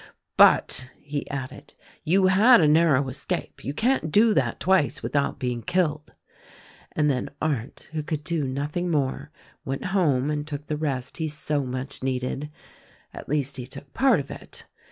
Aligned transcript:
"But," 0.35 0.89
he 0.99 1.29
added, 1.29 1.75
"you 2.03 2.25
had 2.25 2.59
a 2.59 2.67
narrow 2.67 3.07
escape— 3.09 3.63
you 3.63 3.71
can't 3.71 4.11
do 4.11 4.33
that 4.33 4.59
twice 4.59 5.03
without 5.03 5.37
being 5.37 5.61
killed." 5.61 6.11
And 6.93 7.07
then 7.07 7.29
Arndt— 7.39 7.87
who 7.93 8.01
could 8.01 8.23
do 8.23 8.43
nothing 8.45 8.89
more— 8.89 9.29
went 9.63 9.85
home 9.93 10.31
and 10.31 10.47
took 10.47 10.65
the 10.65 10.75
rest 10.75 11.17
he 11.17 11.27
so 11.27 11.63
much 11.63 12.01
needed. 12.01 12.49
At 13.13 13.29
least, 13.29 13.57
he 13.57 13.67
took 13.67 13.93
part 13.93 14.19
of 14.19 14.31
it. 14.31 14.65